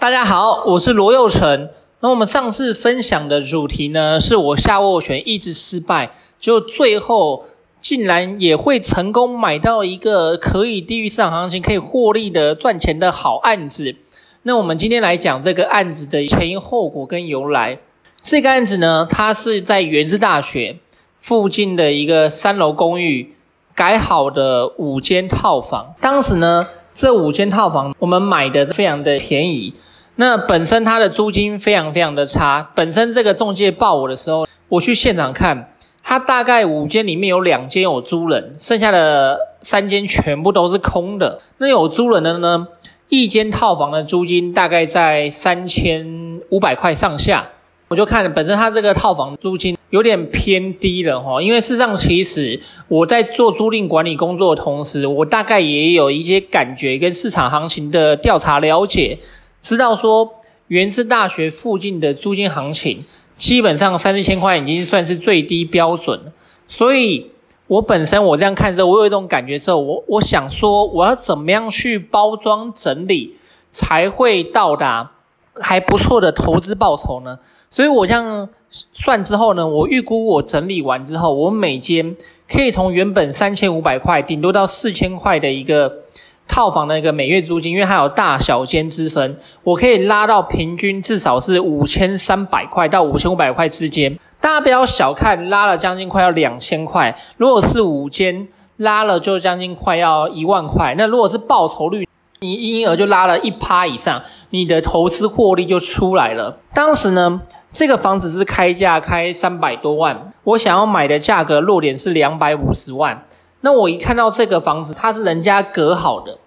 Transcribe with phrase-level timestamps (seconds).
[0.00, 1.70] 大家好，我是罗佑成。
[1.98, 7.46] 那我们上次分享的主题呢，是我下斡旋一直失败，就最后
[7.82, 13.96] 竟然也会成功买到一个可以低于市场行情、可以获利的赚钱的好案子。
[14.44, 17.80] 那我们今天来讲这个案子的前因后果跟由来。
[18.22, 20.78] 这个案子呢，它是在元智大学
[21.18, 23.34] 附近的一个三楼公寓
[23.74, 25.92] 改好的五间套房。
[26.00, 29.74] 当时呢，这五间套房我们买的非常的便宜。
[30.20, 32.68] 那本身它的租金非常非常的差。
[32.74, 35.72] 本身这个中介报我的时候，我去现场看，
[36.02, 41.38] 它大概五间里面有两间有租人，剩下的三间全部都是空的。
[41.58, 42.66] 那有租人的呢，
[43.08, 47.50] 一间套房的租金大概在三千五百块上下。
[47.86, 59.16] 我就看本身它这个套房租金有点偏低了哈，因为事实上其实我在做租赁管理工作的同时，我大概也有一些感觉跟市场行情的调查了解。
[59.62, 66.32] 知道说，元智大学附近的租金行情，基本上三四千块已经算是最低标准了。
[66.66, 67.30] 所以，
[67.66, 73.36] 我本身我这样看之后，我有一种感觉之后，我我想说，我要怎么样去包装整理，
[73.70, 75.12] 才会到达
[75.60, 77.38] 还不错的投资报酬呢？
[77.70, 82.16] 所以我这样算之后呢，我预估我整理完之后，我每间
[82.50, 86.02] 可以从原本三千五百块，顶多到四千块的一个。
[86.48, 94.18] 套房的一个每月租金，因为它有大小间之分，我可以拉到平均至少是五千三百块到五千五百块之间。
[94.40, 97.16] 大家不要小看，拉了将近快要两千块。
[97.36, 100.94] 如果是五间，拉了就将近快要一万块。
[100.96, 102.08] 那如果是报酬率，
[102.40, 106.58] 你因而就拉了一趴以上，你的投资获利就出来了。
[106.72, 113.24] 当时呢，这个房子是开价开三百多万，我想要买的价格落点是两百五十万。
[113.60, 116.38] 那我一看到这个房子，它是人家隔好的，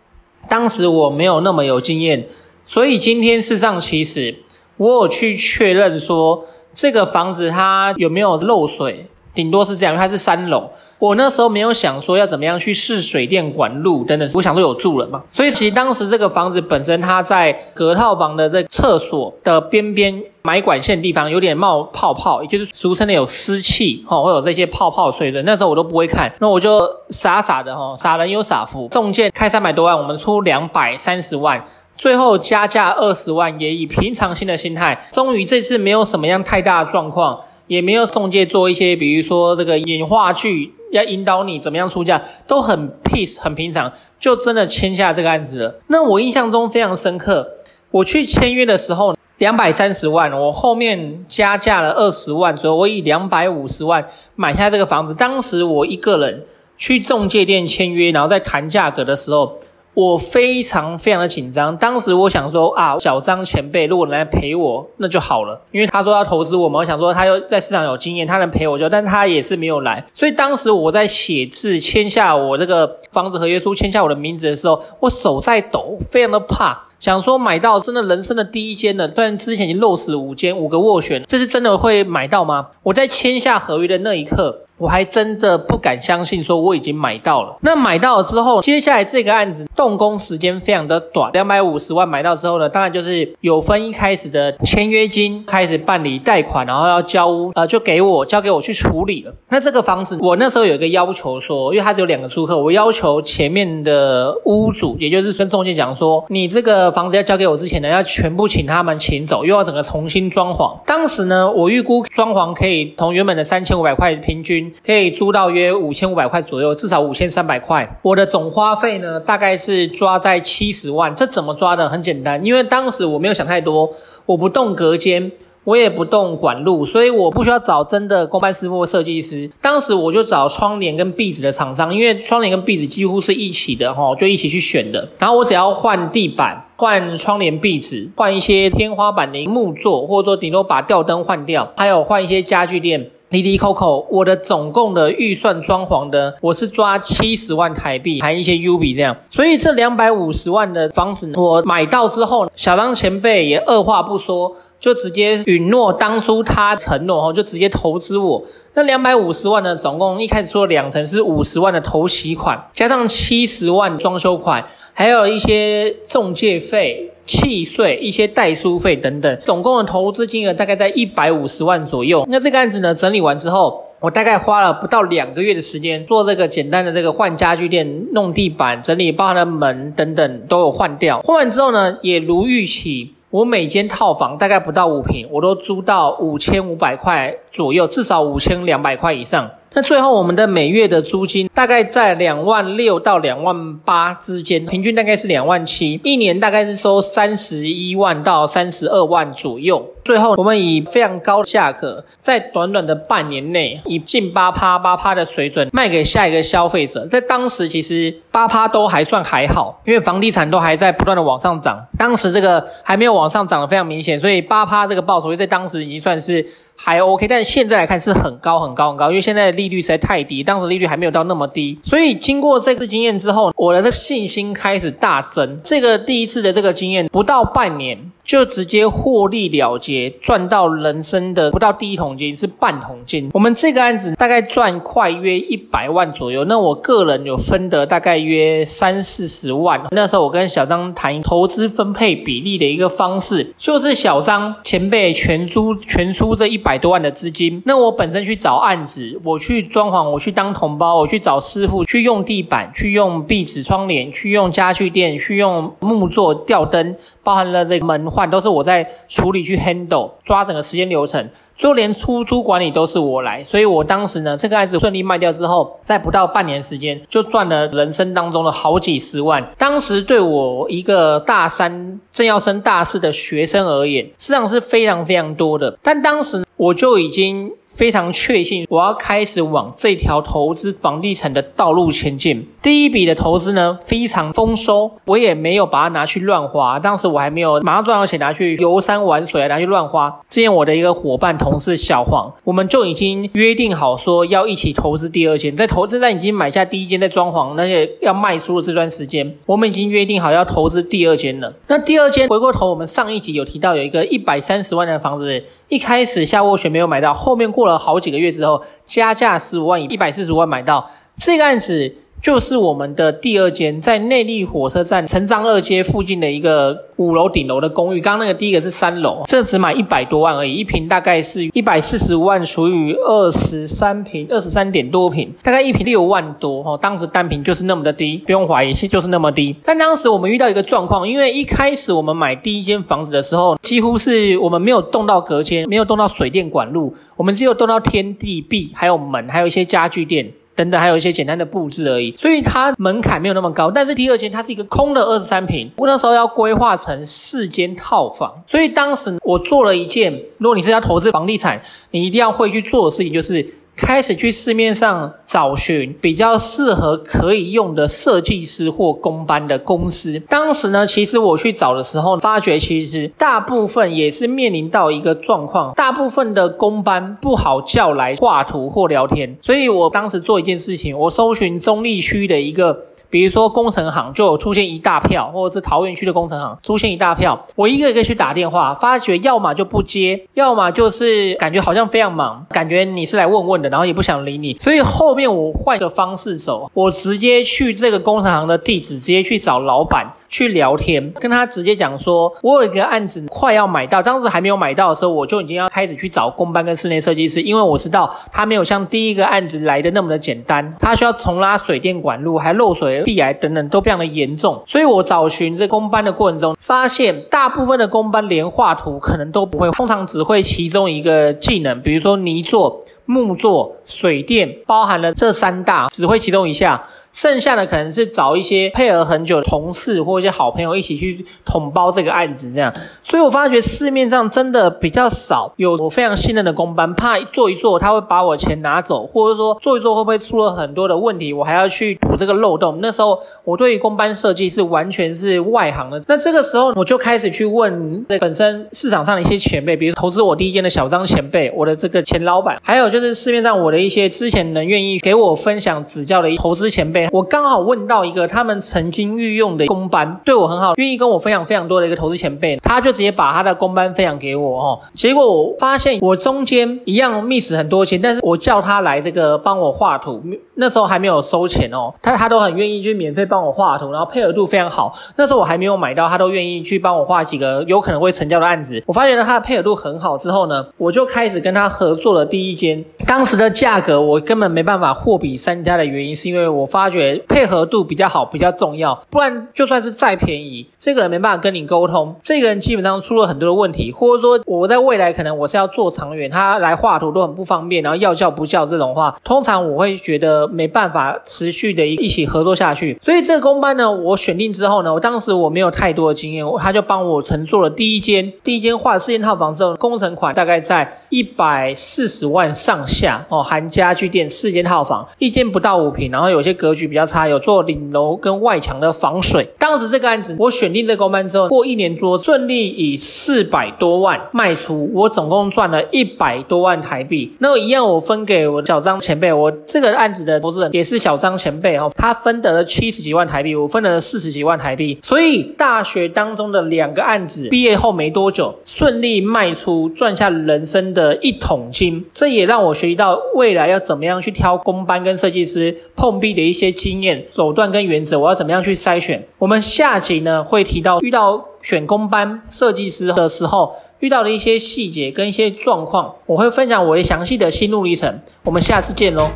[0.50, 2.28] 当时我没有那么有经验，
[2.64, 4.40] 所以今天事实上其实
[4.78, 9.08] 我有去确认说这个房子它有没有漏水。
[9.34, 10.70] 顶多是这样，它是三楼。
[11.00, 15.24] 我那时候没有想说要怎么样去试水电管路等等，我想说有住人嘛。
[15.32, 25.42] 所以其实当时这个房子本身，它在隔套房的这厕所的边边埋管线地方有点冒泡泡，也就是俗称的有湿气，哈，会有这些泡泡水的。
[25.42, 31.66] 那时候我都不会看，那我就傻傻的哈，傻人有傻福，中介开三百多万，我们出两百三十万，
[31.98, 37.40] 最后加价二十万，也以平常心的心态，终于这次没有什么样太大的状况。
[37.72, 45.76] 也没有中介做一些，比如说这个演话剧要引导你怎么样出价，都很 peace 很平常，就真的签下这个案子了。
[45.88, 47.50] 那我印象中非常深刻，
[47.92, 54.06] 我去签约的时候两百三十万，我后面加价了二十万，所以我以两百五十万
[54.36, 55.14] 买下这个房子。
[55.14, 56.44] 当时我一个人
[56.78, 59.58] 去中介店签约，然后在谈价格的时候。
[59.94, 82.68] 我非常非常的紧张，当时我想说啊，小张前辈如果能来陪我，那就好了，因为他说要投资我嘛，我想说他又在市场有经验，他能陪我就，但他也是没有来，所以当时我在写字签下我这个房子合约书，签下我的名字的时候，我手在抖，非常的怕，想说买到真的人生的第一间了，虽然之前已经漏死五间，五个斡旋，这是真的会买到吗？
[82.84, 84.60] 我在签下合约的那一刻。
[84.78, 87.56] 我还真的不敢相信，说我已经买到了。
[87.62, 99.32] 那买到了之后，接下来这个案子动工时间非常的短，两百五十万买到之后呢，当然就是有分一开始的签约金，开始办理贷款，然后要交屋，呃，就给我交给我去处理了。
[99.50, 110.78] 那这个房子，我那时候有一个要求说，因为它只有两个租客，我要求前面的屋主，也就是跟中介讲说，你这个房子要交给我之前呢，要全部请他们请走，又要整个重新装潢。
[110.86, 114.74] 当时呢，我预估装潢可以从原本的三千五百块平均。
[114.86, 118.00] 可以租到约五千五百块左右，至少五千三百块。
[118.02, 121.16] 我的总花费呢，大概是抓在七十万。
[121.16, 121.88] 这怎么抓的？
[121.88, 123.94] 很简单，因为当时我没有想太多，
[124.26, 125.32] 我不动隔间，
[125.64, 129.50] 我也不动管路，所以我不需要找真的公办师傅或设计师。
[129.62, 135.08] 当时我就找窗帘跟壁纸的厂商，因为窗帘跟壁纸几乎是一起的哈，就一起去选的。
[135.20, 143.12] 然后我只要换地板、换窗帘、壁纸、换一些天花板的木座，或者说顶多把吊灯换掉，还有换一些家具垫。
[143.32, 149.16] 滴滴 Coco，，我的总共的预算装潢的，我是抓七十万台币，含一些 U 币这样。
[149.30, 158.44] 所以这两百五十万的房子，我买到之后，小张前辈也二话不说，就直接允诺当初他承诺，就直接投资我。
[158.74, 167.11] 那两百五十万呢，总共一开始说两层是五十万的头期款，加上七十万装修款，还有一些中介费。
[167.32, 172.26] 契税、一些代书费等等，总共的投资金额大概在一百五十万左右。
[172.30, 181.22] 那这个案子呢，整理完之后，我大概花了不到两个月的时间做这个简单的这个换家具店、弄地板、整理，包含了门等等都有换掉。
[181.22, 189.50] 换完之后呢，也如预期，我每间套房大概不到五平，我都租到五千五百块左右，至少五千两百块以上。
[189.74, 199.90] 那最后我们的每月的租金大概在两万六到两万八之间，平均大概是两万七，一年大概是收三十一万到三十二万左右。
[200.04, 207.06] 最后我们以非常高的价格，在短短的半年内，以近八趴八趴的水准卖给下一个消费者。
[207.06, 216.46] 在当时其实八趴都还算还好，因为房地产都还在不断的往上涨，当时这个还没有往上涨的非常明显，所以八趴这个报酬率在当时已经算是。
[216.84, 225.60] 还 OK，但现在来看是很高很高很高，因为现在的利率实在太低，当时利率还没有到那么低，所以经过这次经验之后，我的这个信心开始大增。
[225.64, 228.12] 这个第一次的这个经验不到半年。
[228.32, 233.30] 就直接获利了结，赚到人生的不到第一桶金，是半桶金。
[233.34, 239.82] 我们这个案子大概赚快约一百万左右，那我个人有分得大概约三四十万。
[239.92, 256.96] 那时候我跟小张谈投资分配比例的一个方式，就是小张前辈全租全出这一百多万的资金，那我本身去找案子，我去装潢，我去当同胞，我去找师傅，去用地板，去用壁纸窗帘，去用家具店，去用木作吊灯，
[257.26, 258.02] 包含了这个门。
[258.30, 269.46] 都是我在处理去 handle 抓整个时间流程，就连出租管理都是我来，所以我当时呢，这个案子顺利卖掉之后，在不到半年时间就赚了人生当中的好几十万。
[269.58, 277.52] 当时对我一个大三正要升大四的学生而言，实际上是非常非常多的，但当时我就已经。
[277.74, 282.48] 非常确信，我要开始往这条投资房地产的道路前进。
[282.62, 286.78] 第一笔的投资呢，非常丰收，我也没有把它拿去乱花。
[286.78, 290.20] 当时我还没有马上赚到钱拿去游山玩水，拿去乱花。
[290.30, 295.56] 之前我的一个伙伴同事小黄，我们就已经约定好说要一起投资第二间。
[295.56, 301.54] 在投资站已经买下第一间，在装潢，那些要卖出的这段时间，我们已经约定好要投资第二间了。
[301.68, 305.44] 那第二间回过头，我们上一集有提到有一个一百三十万的房子。
[305.70, 311.96] 一开始夏沃雪没有买到，后面过过了好几个月之后，加价十五万，以一百四十万买到这个案子。
[312.22, 318.00] 就是我们的第二间，在内坜火车站成章二街附近的一个五楼顶楼的公寓。
[318.00, 326.78] 刚刚那个第一个是三楼，这只买一百多万而已，一坪大概是一百四十五万除以二十三坪，二十三点多坪，大概一坪六万多哈。
[326.78, 329.56] 当时单坪就是那么的低，不用怀疑，就是那么低。
[329.66, 340.32] 但当时我们遇到一个状况，因为一开始我们买第一间房子的时候，几乎是我们没有动到隔间，没有动到水电管路，我们只有动到天地壁，还有门，还有一些家具店。
[340.56, 343.72] 等等，还有一些简单的布置而已，所以它门槛没有那么高。
[343.72, 351.62] 但是第二间它是一个空的二十三平，我那时候要规划成四间套房，所以当时我做了一件，如果你是要投资房地产，
[351.92, 353.61] 你一定要会去做的事情，就是。
[353.82, 360.20] 开始去市面上找寻比较适合可以用的设计师或工班的公司。
[360.30, 369.36] 当时呢，其实我去找的时候，发觉其实大部分也是面临到一个状况，大部分的工班不好叫来画图或聊天。
[369.42, 372.86] 所以我当时做一件事情，我搜寻中坜区的一个。
[373.10, 390.14] 比如说工程行就有出现一大票，或者是桃园区的工程行出现一大票，我一个一个去打电话，发觉要么就不接，要么就是感觉好像非常忙，感觉你是来问问的，然后也不想理你，所以后面我换个方式走，我直接去这个工程行的地址，直接去找老板。
[390.32, 416.82] 去聊天，跟他直接讲说，我有一个案子快要买到，当时还没有买到的时候，我就已经要开始去找工班跟室内设计师，因为我知道他没有像第一个案子来的那么的简单，他需要重拉水电管路，还漏水、壁癌等等都非常的严重，所以我找寻这工班的过程中，发现大部分的工班连画图可能都不会，通常只会其中一个技能，比如说泥作、木作、水电，包含了这三大，只会其中一项。
[417.12, 422.74] 剩下的可能是找一些配合很久的同事或一些好朋友一起去统包这个案子，这样。
[423.04, 432.80] 所以我发觉市面上真的比较少有我非常信任的工班，怕做一做他会把我钱拿走，或者说做一做会不会出了很多的问题，我还要去补这个漏洞。
[432.82, 436.02] 那时候我对于工班设计是完全是外行的。
[436.08, 447.01] 那这个时候我就开始去问本身市场上的一些前辈，比如投资我第一间的小张前辈，我的这个前老板，还有就是市面上我的一些之前能愿意给我分享指教的投资前辈。
[447.12, 454.80] 我刚好问到一个他们曾经御用的工班，对我很好，愿意跟我分享非常多的一个投资前辈，他就直接把他的工班分享给我哦。
[454.94, 460.22] 结果我发现我中间一样 miss 很多钱，但是我叫他来这个帮我画图，
[460.56, 464.94] 那时候还没有收钱哦，他他都很愿意去免费帮我画图，然后配合度非常好。
[465.16, 468.82] 那时候我还没有买到，他都愿意去帮我画几个有可能会成交的案子。
[468.86, 472.84] 我发现了他的配合度很好之后呢，我就开始跟他合作了第一间。
[473.08, 493.00] 当时的价格我根本没办法货比三家的原因，是因为我发觉配合度比较好比较重要，不然就算是再便宜，这个人没办法跟你沟通，这个人基本上出了很多的问题，或者说我在未来可能我是要做长远，他来画图都很不方便，然后要叫不叫这种话，通常我会觉得没办法持续的一起合作下去。
[493.02, 509.48] 所以这个工班呢，我选定之后呢，我当时我没有太多的经验，他就帮我承做了第一间，第一间画四间套房之后，工程款大概在一百四十万上下哦，含家具店四间套房，一间不到五平，然后有些格局比较差，有做顶楼跟外墙的防水。
[509.58, 517.34] 当时这个案子我选定这个工班之后，过一年多顺利以四百多万卖出，我总共赚了一百多万台币。
[517.40, 524.98] 那一样我分给我小张前辈，我这个案子的投资人也是小张前辈哦，他分得了七十几万台币，我分得了四十几万台币。
[525.02, 532.06] 所以大学当中的两个案子毕业后没多久顺利卖出，赚下人生的一桶金。
[532.14, 539.28] 这也让我学习到未来要怎么样去挑工班跟设计师碰壁的一些经验、手段跟原则，我要怎么样去筛选。
[539.38, 548.20] 我们下集呢会提到遇到选工班设计师的时候遇到的一些细节跟一些状况，我会分享我的详细的心路历程。
[548.44, 549.30] 我们下次见喽。